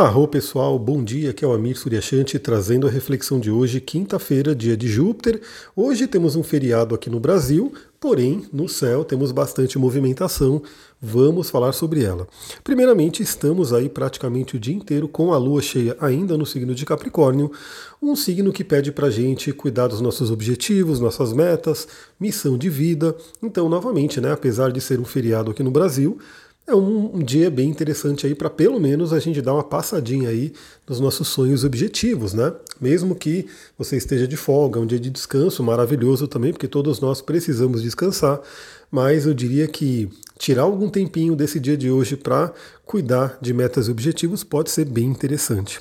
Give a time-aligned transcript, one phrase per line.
[0.00, 4.54] Arro pessoal, bom dia, aqui é o Amir Suryashanti trazendo a reflexão de hoje, quinta-feira,
[4.54, 5.42] dia de Júpiter.
[5.76, 10.62] Hoje temos um feriado aqui no Brasil, porém no céu temos bastante movimentação,
[11.02, 12.26] vamos falar sobre ela.
[12.64, 16.86] Primeiramente, estamos aí praticamente o dia inteiro com a lua cheia ainda no signo de
[16.86, 17.52] Capricórnio,
[18.00, 21.86] um signo que pede pra gente cuidar dos nossos objetivos, nossas metas,
[22.18, 23.14] missão de vida.
[23.42, 26.18] Então, novamente, né, apesar de ser um feriado aqui no Brasil,
[26.66, 30.52] é um, dia bem interessante aí para pelo menos a gente dar uma passadinha aí
[30.88, 32.52] nos nossos sonhos objetivos, né?
[32.80, 33.46] Mesmo que
[33.76, 38.40] você esteja de folga, um dia de descanso maravilhoso também, porque todos nós precisamos descansar,
[38.90, 40.08] mas eu diria que
[40.38, 42.52] tirar algum tempinho desse dia de hoje para
[42.86, 45.78] cuidar de metas e objetivos pode ser bem interessante.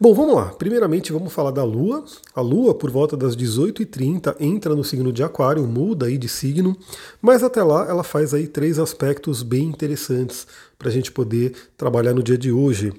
[0.00, 0.46] Bom, vamos lá.
[0.46, 2.04] Primeiramente, vamos falar da Lua.
[2.34, 6.76] A Lua, por volta das 18h30, entra no signo de Aquário, muda aí de signo,
[7.20, 10.46] mas até lá ela faz aí três aspectos bem interessantes
[10.78, 12.92] para a gente poder trabalhar no dia de hoje.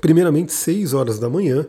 [0.00, 1.66] Primeiramente, 6 horas da manhã.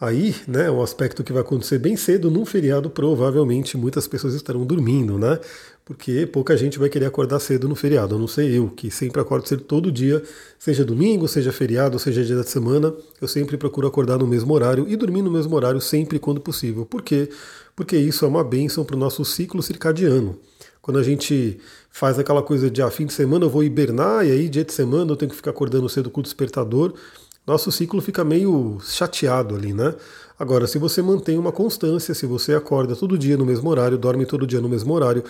[0.00, 4.64] Aí, né, um aspecto que vai acontecer bem cedo, num feriado, provavelmente muitas pessoas estarão
[4.64, 5.40] dormindo, né?
[5.84, 9.20] Porque pouca gente vai querer acordar cedo no feriado, a não ser eu, que sempre
[9.20, 10.22] acordo cedo todo dia,
[10.56, 14.86] seja domingo, seja feriado, seja dia da semana, eu sempre procuro acordar no mesmo horário
[14.88, 16.86] e dormir no mesmo horário sempre quando possível.
[16.86, 17.28] Por quê?
[17.74, 20.38] Porque isso é uma bênção para o nosso ciclo circadiano.
[20.80, 21.58] Quando a gente
[21.90, 24.72] faz aquela coisa de ah, fim de semana eu vou hibernar e aí dia de
[24.72, 26.94] semana eu tenho que ficar acordando cedo com o despertador,
[27.48, 29.94] nosso ciclo fica meio chateado ali, né?
[30.38, 34.26] Agora, se você mantém uma constância, se você acorda todo dia no mesmo horário, dorme
[34.26, 35.24] todo dia no mesmo horário,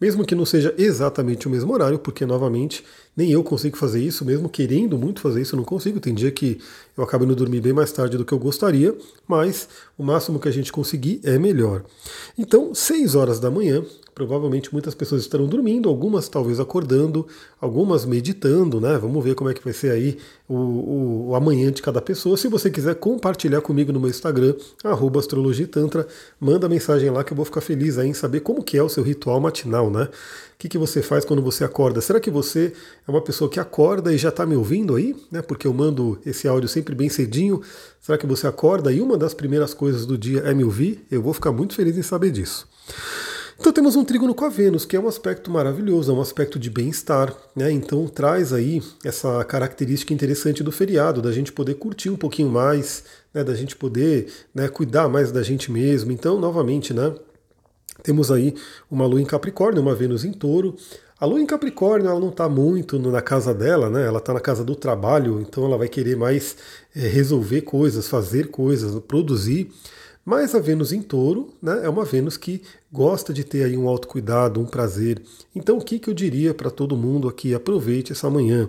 [0.00, 2.84] mesmo que não seja exatamente o mesmo horário, porque novamente
[3.16, 6.00] nem eu consigo fazer isso, mesmo querendo muito fazer isso, eu não consigo.
[6.00, 6.58] Tem dia que
[6.96, 10.48] eu acabo indo dormir bem mais tarde do que eu gostaria, mas o máximo que
[10.48, 11.84] a gente conseguir é melhor.
[12.36, 17.26] Então, 6 horas da manhã, Provavelmente muitas pessoas estarão dormindo, algumas talvez acordando,
[17.60, 18.96] algumas meditando, né?
[18.96, 22.36] Vamos ver como é que vai ser aí o, o, o amanhã de cada pessoa.
[22.36, 24.54] Se você quiser compartilhar comigo no meu Instagram,
[25.18, 26.06] astrologitantra,
[26.38, 28.88] manda mensagem lá que eu vou ficar feliz aí em saber como que é o
[28.88, 30.08] seu ritual matinal, né?
[30.64, 32.00] Que, que você faz quando você acorda?
[32.00, 32.72] Será que você
[33.06, 35.14] é uma pessoa que acorda e já está me ouvindo aí?
[35.30, 35.42] Né?
[35.42, 37.60] Porque eu mando esse áudio sempre bem cedinho.
[38.00, 41.04] Será que você acorda e uma das primeiras coisas do dia é me ouvir?
[41.10, 42.66] Eu vou ficar muito feliz em saber disso.
[43.60, 46.58] Então temos um trígono com a Vênus, que é um aspecto maravilhoso, é um aspecto
[46.58, 47.70] de bem-estar, né?
[47.70, 53.04] Então traz aí essa característica interessante do feriado, da gente poder curtir um pouquinho mais,
[53.34, 53.44] né?
[53.44, 56.10] da gente poder né, cuidar mais da gente mesmo.
[56.10, 57.12] Então, novamente, né?
[58.04, 58.54] Temos aí
[58.90, 60.76] uma lua em Capricórnio, uma Vênus em touro.
[61.18, 64.06] A lua em Capricórnio ela não está muito na casa dela, né?
[64.06, 66.54] Ela está na casa do trabalho, então ela vai querer mais
[66.94, 69.72] é, resolver coisas, fazer coisas, produzir.
[70.22, 72.60] Mas a Vênus em touro né, é uma Vênus que
[72.92, 75.22] gosta de ter aí um autocuidado, um prazer.
[75.56, 77.54] Então o que, que eu diria para todo mundo aqui?
[77.54, 78.68] Aproveite essa manhã.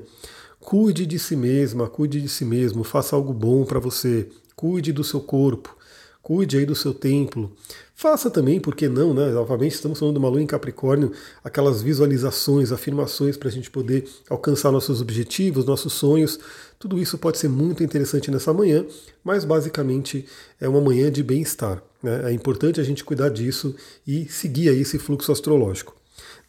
[0.62, 5.03] Cuide de si mesma, cuide de si mesmo, faça algo bom para você, cuide do
[5.03, 5.75] seu corpo,
[6.24, 7.51] cuide aí do seu templo.
[7.97, 9.31] Faça também, porque não, né?
[9.31, 14.06] Novamente estamos falando de uma lua em Capricórnio, aquelas visualizações, afirmações para a gente poder
[14.29, 16.38] alcançar nossos objetivos, nossos sonhos.
[16.78, 18.85] Tudo isso pode ser muito interessante nessa manhã,
[19.23, 20.25] mas basicamente
[20.59, 21.81] é uma manhã de bem-estar.
[22.03, 22.31] Né?
[22.31, 23.73] É importante a gente cuidar disso
[24.06, 25.95] e seguir aí esse fluxo astrológico.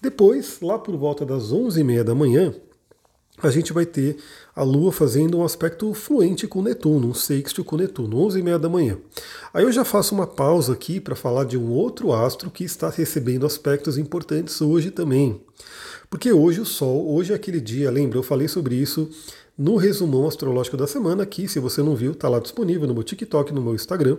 [0.03, 2.53] Depois, lá por volta das 11h30 da manhã,
[3.43, 4.17] a gente vai ter
[4.55, 8.59] a Lua fazendo um aspecto fluente com Netuno, um sexto com Netuno, 11 e meia
[8.59, 8.97] da manhã.
[9.53, 12.89] Aí eu já faço uma pausa aqui para falar de um outro astro que está
[12.89, 15.41] recebendo aspectos importantes hoje também.
[16.09, 19.11] Porque hoje o Sol, hoje é aquele dia, lembra, eu falei sobre isso
[19.59, 23.03] no resumão astrológico da semana, que se você não viu, está lá disponível no meu
[23.03, 24.19] TikTok, no meu Instagram.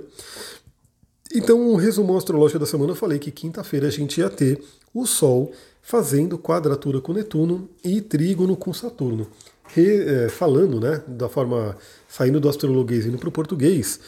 [1.38, 4.60] Então, um resumão astrológico da semana eu falei que quinta-feira a gente ia ter
[4.92, 5.52] o Sol
[5.84, 9.28] fazendo quadratura com Netuno e trígono com Saturno.
[9.68, 11.78] Re, é, falando, né, da forma
[12.10, 14.00] saindo do astrologuês e indo para o português,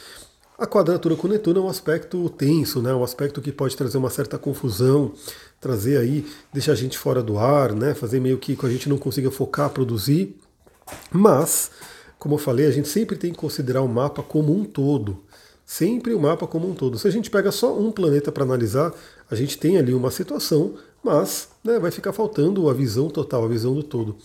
[0.58, 4.10] a quadratura com Netuno é um aspecto tenso, né, um aspecto que pode trazer uma
[4.10, 5.14] certa confusão,
[5.62, 8.98] trazer aí, deixar a gente fora do ar, né, fazer meio que a gente não
[8.98, 10.36] consiga focar, produzir.
[11.12, 11.70] Mas,
[12.18, 15.29] como eu falei, a gente sempre tem que considerar o mapa como um todo.
[15.70, 16.98] Sempre o mapa como um todo.
[16.98, 18.92] Se a gente pega só um planeta para analisar,
[19.30, 20.74] a gente tem ali uma situação,
[21.04, 24.16] mas né, vai ficar faltando a visão total, a visão do todo.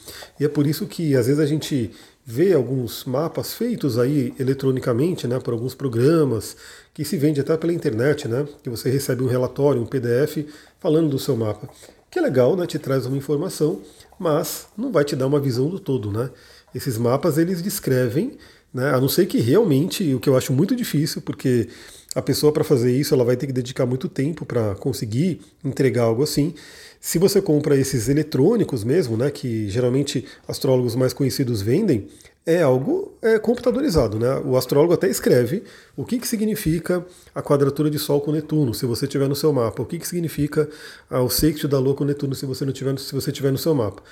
[0.41, 1.91] E é por isso que às vezes a gente
[2.25, 6.57] vê alguns mapas feitos aí eletronicamente, né, por alguns programas,
[6.95, 10.47] que se vende até pela internet, né, que você recebe um relatório, um PDF
[10.81, 11.69] falando do seu mapa.
[12.11, 13.83] Que é legal, né, te traz uma informação,
[14.19, 16.31] mas não vai te dar uma visão do todo, né?
[16.75, 18.39] Esses mapas eles descrevem
[18.75, 18.91] né?
[18.91, 21.69] A não ser que realmente, o que eu acho muito difícil, porque
[22.15, 26.03] a pessoa para fazer isso ela vai ter que dedicar muito tempo para conseguir entregar
[26.03, 26.53] algo assim.
[27.01, 32.09] Se você compra esses eletrônicos mesmo, né, que geralmente astrólogos mais conhecidos vendem,
[32.47, 34.19] é algo é, computadorizado.
[34.19, 34.41] Né?
[34.45, 35.63] O astrólogo até escreve
[35.97, 37.05] o que, que significa
[37.35, 40.09] a quadratura de Sol com Netuno, se você tiver no seu mapa, o que, que
[40.09, 40.69] significa
[41.09, 43.59] ah, o sexto da Lua com Netuno, se você não tiver, se você tiver no
[43.59, 44.03] seu mapa.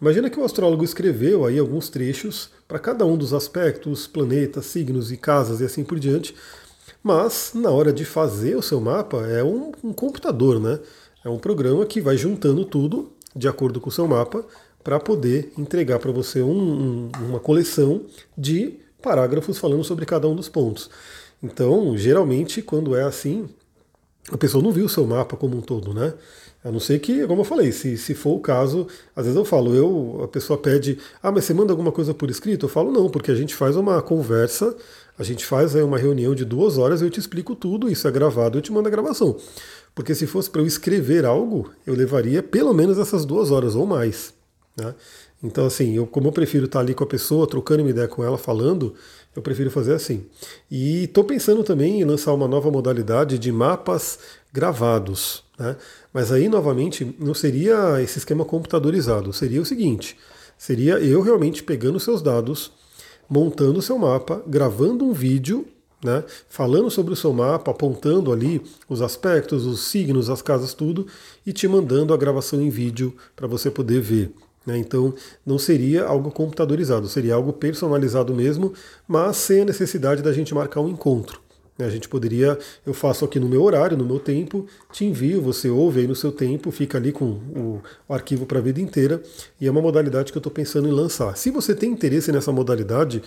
[0.00, 5.10] Imagina que o astrólogo escreveu aí alguns trechos para cada um dos aspectos, planetas, signos
[5.10, 6.34] e casas e assim por diante,
[7.02, 10.78] mas na hora de fazer o seu mapa é um, um computador, né?
[11.24, 14.44] É um programa que vai juntando tudo de acordo com o seu mapa
[14.84, 18.02] para poder entregar para você um, um, uma coleção
[18.36, 20.88] de parágrafos falando sobre cada um dos pontos.
[21.42, 23.48] Então, geralmente, quando é assim,
[24.30, 26.14] a pessoa não viu o seu mapa como um todo, né?
[26.64, 29.44] A não ser que, como eu falei, se, se for o caso, às vezes eu
[29.44, 32.66] falo, eu, a pessoa pede, ah, mas você manda alguma coisa por escrito?
[32.66, 34.76] Eu falo, não, porque a gente faz uma conversa,
[35.16, 38.10] a gente faz aí uma reunião de duas horas, eu te explico tudo, isso é
[38.10, 39.36] gravado, eu te mando a gravação.
[39.94, 43.86] Porque se fosse para eu escrever algo, eu levaria pelo menos essas duas horas ou
[43.86, 44.34] mais.
[44.76, 44.94] Né?
[45.42, 48.24] Então, assim, eu, como eu prefiro estar ali com a pessoa, trocando uma ideia com
[48.24, 48.94] ela, falando,
[49.34, 50.26] eu prefiro fazer assim.
[50.70, 54.18] E estou pensando também em lançar uma nova modalidade de mapas
[54.52, 55.44] gravados.
[55.58, 55.76] Né?
[56.12, 59.32] Mas aí, novamente, não seria esse esquema computadorizado.
[59.32, 60.16] Seria o seguinte:
[60.56, 62.72] seria eu realmente pegando seus dados,
[63.28, 65.66] montando o seu mapa, gravando um vídeo
[66.02, 71.06] né, falando sobre o seu mapa, apontando ali os aspectos, os signos, as casas, tudo,
[71.44, 74.32] e te mandando a gravação em vídeo para você poder ver.
[74.68, 74.76] Né?
[74.76, 75.14] Então,
[75.46, 78.74] não seria algo computadorizado, seria algo personalizado mesmo,
[79.08, 81.40] mas sem a necessidade da gente marcar um encontro.
[81.78, 81.86] Né?
[81.86, 85.70] A gente poderia, eu faço aqui no meu horário, no meu tempo, te envio, você
[85.70, 89.22] ouve aí no seu tempo, fica ali com o, o arquivo para a vida inteira,
[89.58, 91.34] e é uma modalidade que eu estou pensando em lançar.
[91.38, 93.22] Se você tem interesse nessa modalidade,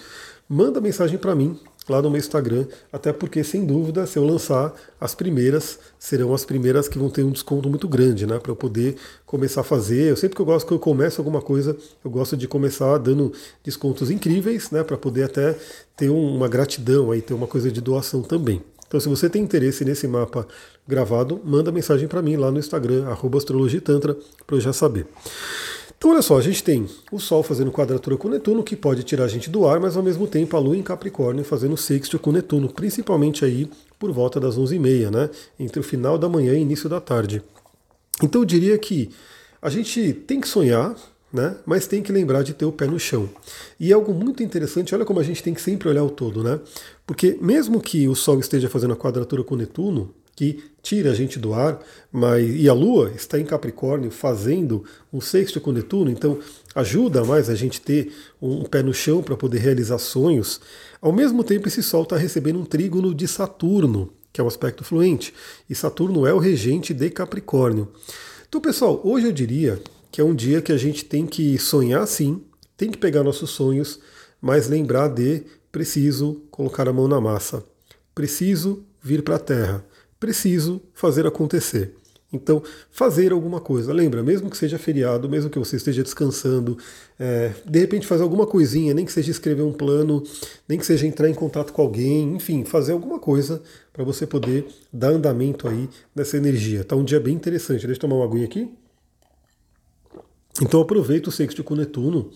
[0.48, 1.60] manda mensagem para mim
[1.92, 6.46] lá no meu Instagram, até porque, sem dúvida, se eu lançar as primeiras, serão as
[6.46, 8.40] primeiras que vão ter um desconto muito grande, né?
[8.40, 8.96] Para eu poder
[9.26, 10.10] começar a fazer.
[10.10, 13.32] Eu sempre que eu gosto que eu começo alguma coisa, eu gosto de começar dando
[13.64, 14.84] descontos incríveis, né?
[14.84, 15.56] Para poder até
[15.96, 18.64] ter uma gratidão aí, ter uma coisa de doação também.
[18.92, 20.46] Então, se você tem interesse nesse mapa
[20.86, 23.08] gravado, manda mensagem para mim lá no Instagram,
[23.38, 25.08] astrologitantra, para eu já saber.
[25.98, 29.24] Então, olha só, a gente tem o Sol fazendo quadratura com Netuno, que pode tirar
[29.24, 32.34] a gente do ar, mas ao mesmo tempo a Lua em Capricórnio fazendo sexto com
[32.34, 35.30] Netuno, principalmente aí por volta das 11h30, né?
[35.58, 37.42] Entre o final da manhã e início da tarde.
[38.22, 39.10] Então, eu diria que
[39.62, 40.94] a gente tem que sonhar,
[41.32, 41.56] né?
[41.66, 43.30] Mas tem que lembrar de ter o pé no chão.
[43.80, 46.60] E algo muito interessante, olha como a gente tem que sempre olhar o todo, né?
[47.06, 51.38] Porque mesmo que o Sol esteja fazendo a quadratura com Netuno, que tira a gente
[51.38, 51.80] do ar,
[52.12, 56.40] mas e a Lua está em Capricórnio fazendo um sexto com Netuno, então
[56.74, 58.12] ajuda mais a gente ter
[58.42, 60.60] um pé no chão para poder realizar sonhos.
[61.02, 64.84] Ao mesmo tempo, esse Sol está recebendo um trígono de Saturno, que é um aspecto
[64.84, 65.34] fluente,
[65.70, 67.90] e Saturno é o regente de Capricórnio.
[68.48, 69.80] Então, pessoal, hoje eu diria
[70.12, 72.44] que é um dia que a gente tem que sonhar sim,
[72.76, 74.00] tem que pegar nossos sonhos,
[74.42, 77.64] mas lembrar de preciso colocar a mão na massa,
[78.14, 79.86] preciso vir para a Terra
[80.22, 81.96] preciso fazer acontecer.
[82.32, 83.92] Então, fazer alguma coisa.
[83.92, 86.78] Lembra, mesmo que seja feriado, mesmo que você esteja descansando,
[87.20, 90.24] é, de repente fazer alguma coisinha, nem que seja escrever um plano,
[90.70, 93.62] nem que seja entrar em contato com alguém, enfim, fazer alguma coisa
[93.92, 96.86] para você poder dar andamento aí nessa energia.
[96.86, 97.86] Tá um dia bem interessante.
[97.86, 98.72] Deixa eu tomar uma aguinha aqui.
[100.60, 102.32] Então aproveita o sexto com Netuno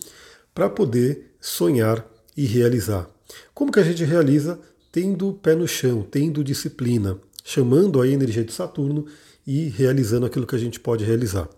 [0.54, 3.10] para poder sonhar e realizar.
[3.52, 4.58] Como que a gente realiza?
[4.92, 9.06] Tendo pé no chão, tendo disciplina, chamando a energia de Saturno
[9.46, 11.48] e realizando aquilo que a gente pode realizar.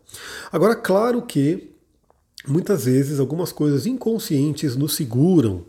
[0.51, 1.71] Agora, claro que
[2.47, 5.67] muitas vezes algumas coisas inconscientes nos seguram,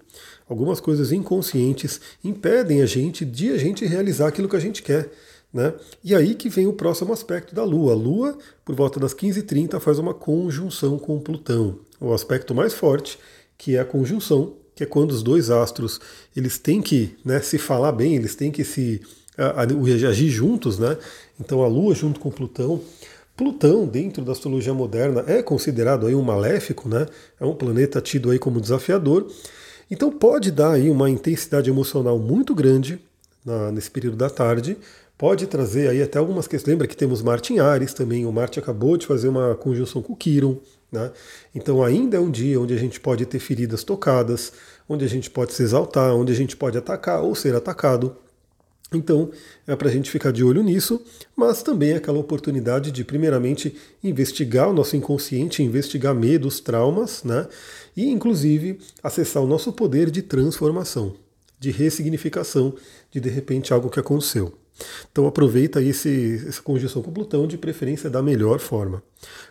[0.47, 5.11] algumas coisas inconscientes impedem a gente de a gente realizar aquilo que a gente quer.
[5.51, 5.73] Né?
[6.03, 7.93] E aí que vem o próximo aspecto da Lua.
[7.93, 11.79] A Lua, por volta das 15h30, faz uma conjunção com Plutão.
[11.99, 13.17] O aspecto mais forte,
[13.57, 15.99] que é a conjunção, que é quando os dois astros
[16.35, 19.01] eles têm que né, se falar bem, eles têm que se
[20.07, 20.97] agir juntos, né?
[21.39, 22.81] Então a Lua junto com Plutão.
[23.35, 27.07] Plutão, dentro da astrologia moderna, é considerado aí um maléfico, né?
[27.39, 29.31] É um planeta tido aí como desafiador.
[29.89, 32.99] Então pode dar aí uma intensidade emocional muito grande
[33.45, 34.77] na, nesse período da tarde.
[35.19, 36.71] Pode trazer aí até algumas questões.
[36.71, 38.25] Lembra que temos Marte em Ares também.
[38.25, 40.57] O Marte acabou de fazer uma conjunção com o Quiron.
[40.89, 41.11] Né?
[41.53, 44.53] Então ainda é um dia onde a gente pode ter feridas tocadas,
[44.87, 48.15] onde a gente pode se exaltar, onde a gente pode atacar ou ser atacado.
[48.93, 49.29] Então,
[49.67, 51.03] é para a gente ficar de olho nisso,
[51.35, 57.47] mas também é aquela oportunidade de, primeiramente, investigar o nosso inconsciente, investigar medos, traumas, né?
[57.95, 61.15] E, inclusive, acessar o nosso poder de transformação.
[61.59, 62.73] de ressignificação
[63.11, 64.53] de de repente algo que aconteceu.
[65.11, 69.03] Então aproveita esse, essa conjunção com Plutão de preferência da melhor forma.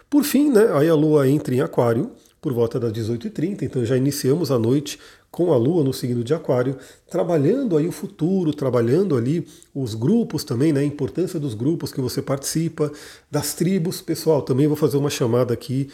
[0.08, 3.96] Por fim, né, aí a Lua entra em Aquário por volta das 18h30, então já
[3.96, 4.98] iniciamos a noite
[5.30, 6.76] com a Lua no signo de Aquário,
[7.10, 12.00] trabalhando aí o futuro, trabalhando ali os grupos também, né, a importância dos grupos que
[12.00, 12.90] você participa,
[13.30, 14.00] das tribos.
[14.00, 15.90] Pessoal, também vou fazer uma chamada aqui.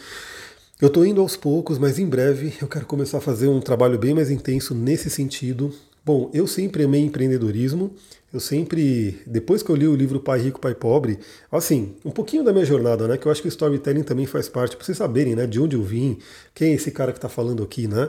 [0.79, 3.97] Eu estou indo aos poucos, mas em breve eu quero começar a fazer um trabalho
[3.97, 5.73] bem mais intenso nesse sentido.
[6.05, 7.91] Bom, eu sempre amei empreendedorismo,
[8.31, 11.17] eu sempre, depois que eu li o livro Pai Rico, Pai Pobre,
[11.51, 14.47] assim, um pouquinho da minha jornada, né, que eu acho que o storytelling também faz
[14.47, 16.19] parte, para vocês saberem, né, de onde eu vim,
[16.53, 18.07] quem é esse cara que está falando aqui, né.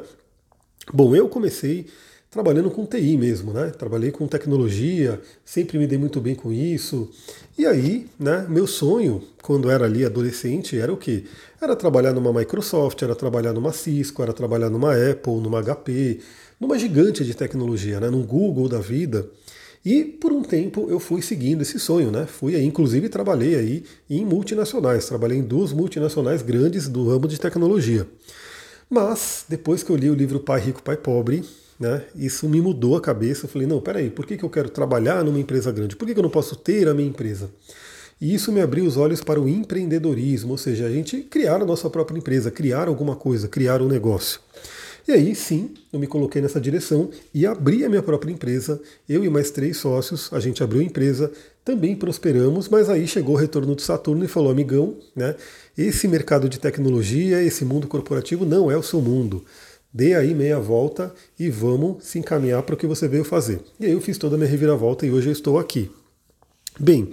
[0.93, 1.87] Bom, eu comecei
[2.31, 3.71] trabalhando com TI mesmo, né?
[3.71, 7.11] Trabalhei com tecnologia, sempre me dei muito bem com isso.
[7.57, 11.25] E aí, né, meu sonho, quando era ali adolescente, era o quê?
[11.61, 16.21] Era trabalhar numa Microsoft, era trabalhar numa Cisco, era trabalhar numa Apple, numa HP,
[16.61, 19.29] numa gigante de tecnologia, né, num Google da vida.
[19.85, 22.27] E por um tempo eu fui seguindo esse sonho, né?
[22.27, 27.39] Fui aí, inclusive trabalhei aí em multinacionais, trabalhei em duas multinacionais grandes do ramo de
[27.39, 28.07] tecnologia.
[28.91, 31.45] Mas depois que eu li o livro Pai Rico, Pai Pobre,
[31.79, 32.03] né?
[32.17, 33.45] Isso me mudou a cabeça.
[33.45, 35.95] Eu falei, não, peraí, por que, que eu quero trabalhar numa empresa grande?
[35.95, 37.51] Por que, que eu não posso ter a minha empresa?
[38.21, 41.67] E isso me abriu os olhos para o empreendedorismo, ou seja, a gente criar a
[41.67, 44.41] nossa própria empresa, criar alguma coisa, criar um negócio.
[45.07, 48.81] E aí sim, eu me coloquei nessa direção e abri a minha própria empresa.
[49.09, 51.31] Eu e mais três sócios, a gente abriu a empresa,
[51.65, 55.37] também prosperamos, mas aí chegou o retorno de Saturno e falou, amigão, né?
[55.79, 59.45] Esse mercado de tecnologia, esse mundo corporativo não é o seu mundo
[59.97, 63.61] dê aí meia volta e vamos se encaminhar para o que você veio fazer.
[63.81, 65.91] E aí eu fiz toda a minha reviravolta e hoje eu estou aqui.
[66.79, 67.11] Bem,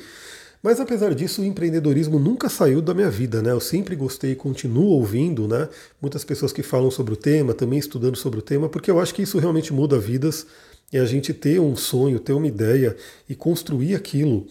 [0.64, 3.52] mas apesar disso, o empreendedorismo nunca saiu da minha vida, né?
[3.52, 5.70] Eu sempre gostei e continuo ouvindo, né?
[6.02, 9.14] Muitas pessoas que falam sobre o tema, também estudando sobre o tema, porque eu acho
[9.14, 10.48] que isso realmente muda vidas
[10.92, 12.96] e a gente ter um sonho, ter uma ideia
[13.30, 14.48] e construir aquilo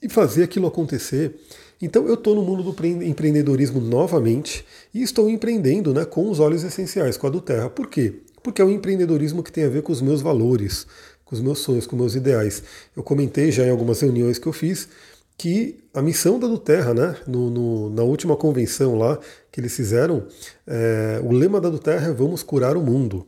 [0.00, 1.34] e fazer aquilo acontecer
[1.80, 4.64] então eu estou no mundo do empreendedorismo novamente
[4.94, 7.68] e estou empreendendo né, com os óleos essenciais, com a do Terra.
[7.68, 8.14] Por quê?
[8.42, 10.86] Porque é um empreendedorismo que tem a ver com os meus valores,
[11.24, 12.62] com os meus sonhos, com os meus ideais.
[12.96, 14.88] Eu comentei já em algumas reuniões que eu fiz
[15.36, 19.18] que a missão da do Terra, né, no, no, na última convenção lá
[19.52, 20.26] que eles fizeram,
[20.66, 23.26] é, o lema da do Terra é Vamos curar o mundo.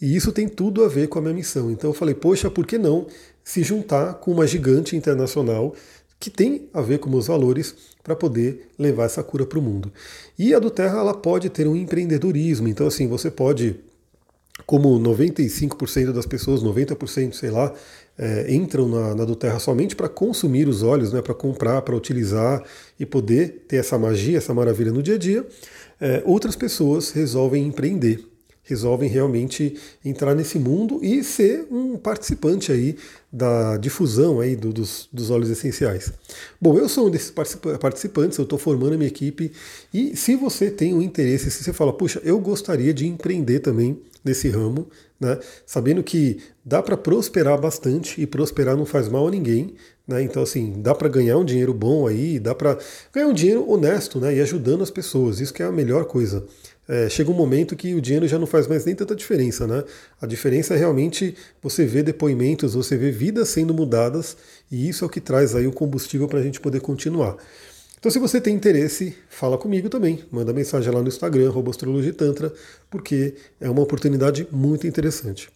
[0.00, 1.70] E isso tem tudo a ver com a minha missão.
[1.70, 3.06] Então eu falei, poxa, por que não
[3.42, 5.74] se juntar com uma gigante internacional
[6.18, 9.92] que tem a ver com meus valores para poder levar essa cura para o mundo.
[10.38, 13.76] E a do Terra ela pode ter um empreendedorismo, então assim, você pode,
[14.66, 17.72] como 95% das pessoas, 90%, sei lá,
[18.18, 21.94] é, entram na, na, do Terra somente para consumir os óleos, né, para comprar, para
[21.94, 22.64] utilizar
[22.98, 25.46] e poder ter essa magia, essa maravilha no dia a dia,
[26.00, 28.35] é, outras pessoas resolvem empreender
[28.66, 32.96] resolvem realmente entrar nesse mundo e ser um participante aí
[33.32, 36.12] da difusão aí do, dos, dos óleos essenciais.
[36.60, 37.32] Bom, eu sou um desses
[37.80, 39.52] participantes, eu estou formando a minha equipe
[39.94, 44.00] e se você tem um interesse, se você fala, puxa, eu gostaria de empreender também
[44.24, 44.88] nesse ramo,
[45.20, 49.74] né, sabendo que dá para prosperar bastante e prosperar não faz mal a ninguém,
[50.06, 52.76] né, então assim, dá para ganhar um dinheiro bom aí, dá para
[53.12, 56.44] ganhar um dinheiro honesto né, e ajudando as pessoas, isso que é a melhor coisa
[56.88, 59.82] é, chega um momento que o dinheiro já não faz mais nem tanta diferença, né?
[60.20, 64.36] A diferença é realmente você ver depoimentos, você ver vidas sendo mudadas,
[64.70, 67.36] e isso é o que traz aí o combustível para a gente poder continuar.
[67.98, 70.22] Então, se você tem interesse, fala comigo também.
[70.30, 71.52] Manda mensagem lá no Instagram,
[72.16, 72.52] Tantra,
[72.88, 75.48] porque é uma oportunidade muito interessante.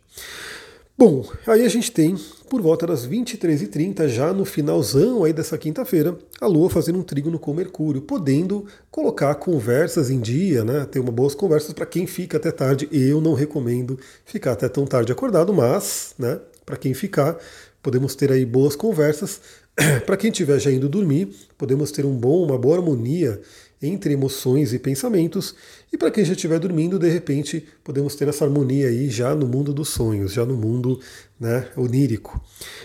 [1.01, 2.15] Bom, aí a gente tem,
[2.51, 7.39] por volta das 23h30, já no finalzão aí dessa quinta-feira, a Lua fazendo um trígono
[7.39, 10.85] com Mercúrio, podendo colocar conversas em dia, né?
[10.85, 12.87] Ter uma boas conversas para quem fica até tarde.
[12.93, 17.39] Eu não recomendo ficar até tão tarde acordado, mas, né, para quem ficar,
[17.83, 19.41] podemos ter aí boas conversas.
[20.07, 23.41] para quem estiver já indo dormir, podemos ter um bom, uma boa harmonia
[23.83, 25.55] entre emoções e pensamentos.
[25.93, 29.47] E para quem já estiver dormindo, de repente, podemos ter essa harmonia aí já no
[29.47, 31.01] mundo dos sonhos, já no mundo
[31.39, 32.43] né, onírico.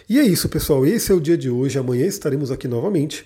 [0.07, 0.85] E é isso, pessoal.
[0.85, 1.77] Esse é o dia de hoje.
[1.77, 3.25] Amanhã estaremos aqui novamente.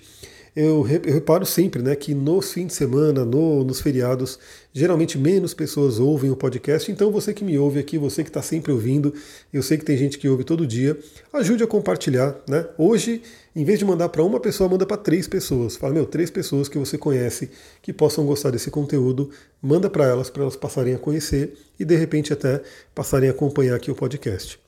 [0.54, 4.38] Eu, reparo sempre né, que nos fins de semana, no, nos feriados,
[4.72, 6.90] geralmente menos pessoas ouvem o podcast.
[6.90, 9.14] Então, você que me ouve aqui, você que está sempre ouvindo,
[9.52, 10.98] eu sei que tem gente que ouve todo dia,
[11.32, 12.36] ajude a compartilhar.
[12.48, 12.66] Né?
[12.76, 13.22] Hoje
[13.54, 15.76] em vez de mandar para uma pessoa, manda para três pessoas.
[15.76, 17.50] Fala, meu, três pessoas que você conhece
[17.82, 19.30] que possam gostar desse conteúdo,
[19.60, 22.60] manda para elas, para elas passarem a conhecer e de repente até
[22.94, 24.58] passarem a acompanhar aqui o podcast.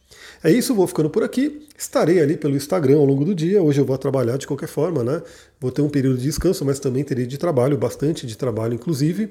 [0.43, 1.67] É isso, vou ficando por aqui.
[1.77, 3.63] Estarei ali pelo Instagram ao longo do dia.
[3.63, 5.23] Hoje eu vou trabalhar de qualquer forma, né?
[5.61, 9.31] Vou ter um período de descanso, mas também terei de trabalho, bastante de trabalho, inclusive.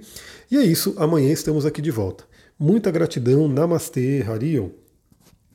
[0.50, 2.24] E é isso, amanhã estamos aqui de volta.
[2.60, 4.70] Muita gratidão, Namastê, Harion.